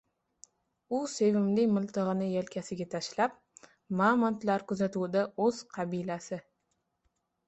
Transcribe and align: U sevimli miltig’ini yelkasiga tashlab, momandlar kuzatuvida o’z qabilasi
U 0.99 0.99
sevimli 1.15 1.65
miltig’ini 1.73 2.29
yelkasiga 2.29 2.87
tashlab, 2.93 3.35
momandlar 4.01 4.65
kuzatuvida 4.73 5.23
o’z 5.49 5.61
qabilasi 5.77 6.41